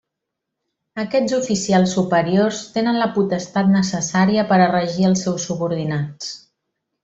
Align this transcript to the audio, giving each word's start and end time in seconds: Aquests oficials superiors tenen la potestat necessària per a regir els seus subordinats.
Aquests 1.03 1.35
oficials 1.39 1.93
superiors 1.97 2.61
tenen 2.79 2.99
la 3.03 3.09
potestat 3.19 3.69
necessària 3.77 4.49
per 4.55 4.61
a 4.67 4.71
regir 4.75 5.09
els 5.13 5.23
seus 5.27 5.47
subordinats. 5.53 6.37